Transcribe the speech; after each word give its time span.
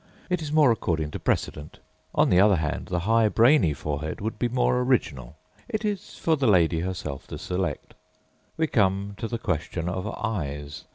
It 0.31 0.41
is 0.41 0.51
more 0.51 0.71
according 0.71 1.11
to 1.11 1.19
precedent. 1.19 1.77
On 2.15 2.31
the 2.31 2.39
other 2.39 2.55
hand, 2.55 2.87
the 2.87 3.01
high 3.01 3.29
brainy 3.29 3.71
forehead 3.71 4.19
would 4.19 4.39
be 4.39 4.49
more 4.49 4.79
original. 4.79 5.35
It 5.69 5.85
is 5.85 6.15
for 6.17 6.35
the 6.35 6.47
lady 6.47 6.79
herself 6.79 7.27
to 7.27 7.37
select. 7.37 7.93
We 8.57 8.65
come 8.65 9.13
to 9.17 9.27
the 9.27 9.37
question 9.37 9.87
of 9.87 10.07
eyes. 10.07 10.85